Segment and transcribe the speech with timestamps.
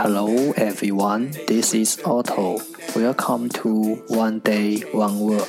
[0.00, 2.60] Hello everyone, this is Otto.
[2.94, 5.44] Welcome to One Day One Word.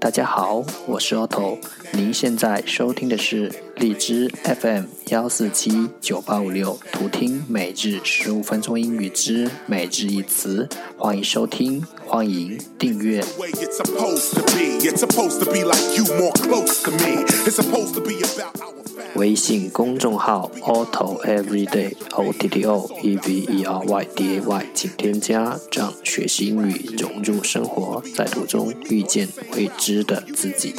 [0.00, 1.58] 大家好，我是 Otto。
[1.92, 10.68] 您现在收听的是荔枝 FM 幺四七九八五六，图听每日十五分钟英语之每日一词。
[10.96, 13.22] 欢迎收听，欢迎订阅。
[19.14, 30.74] 微信公众号 Otto Everyday O T T O E V E R Y D A Y，请添加，让学习英语融入生活，在途中遇见未知的自己。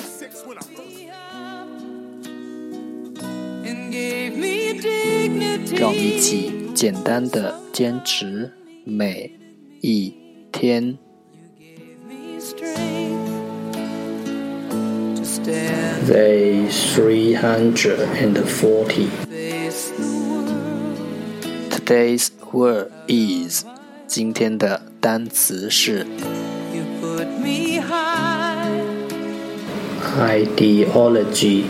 [5.76, 8.50] 让我们一起简单的坚持
[8.84, 9.30] 每
[9.80, 10.14] 一
[10.52, 10.98] 天。
[16.06, 19.08] Day three hundred and forty.
[21.70, 23.64] Today's word is
[24.06, 26.06] 今天的单词是
[30.18, 31.64] ideology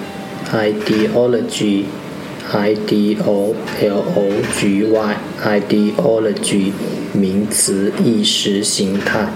[0.53, 1.85] ideology
[2.53, 6.73] i d o l o g y ideology
[7.13, 9.29] 名词意识形态。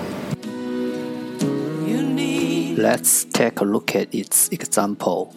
[2.76, 5.28] Let's take a look at its example.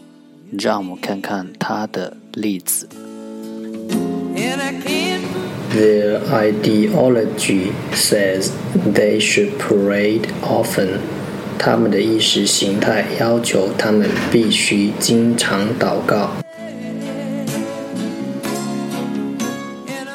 [0.57, 2.87] 让我们看看它的例子。
[5.75, 8.51] Their ideology says
[8.93, 10.99] they should parade often.
[11.57, 16.38] 他们的意识形态要求他们必须经常祷告。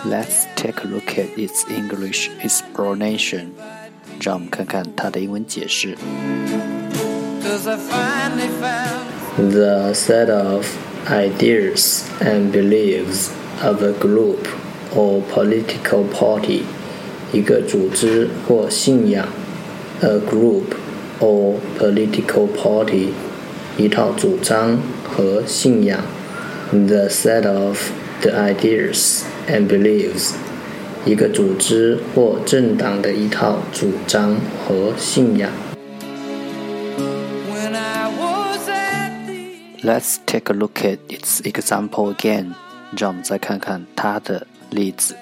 [0.04, 3.52] Let's take a look at its English explanation.
[4.20, 5.96] 让我们看看它的英文解释。
[9.36, 10.66] the set of
[11.06, 13.30] ideas and beliefs
[13.62, 14.46] of a group
[14.94, 16.64] or political party，
[17.32, 19.24] 一个组织或信仰；
[20.02, 20.74] a group
[21.20, 23.12] or political party，
[23.78, 26.00] 一套主张和信仰；
[26.70, 27.78] the set of
[28.24, 30.34] the ideas and beliefs，
[31.04, 34.36] 一个组织或政党的一套主张
[34.66, 35.50] 和信仰。
[39.82, 42.52] Let's take a look at its example again.
[42.98, 45.16] 让我们再看看它的例子。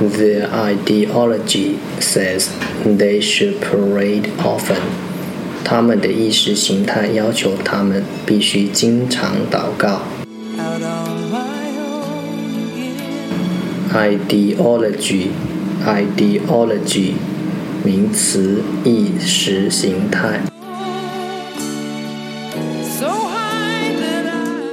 [0.00, 2.48] Their ideology says
[2.84, 4.80] they should parade often.
[5.64, 10.02] 他们的意识形态要求他们必须经常祷告。
[13.94, 15.28] Ideology
[15.86, 17.12] ideology
[17.84, 20.40] 名词意识形态。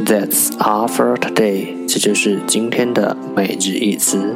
[0.05, 4.35] That's all for today，这就是今天的每日一词。